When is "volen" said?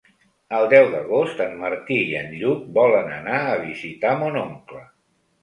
2.79-3.13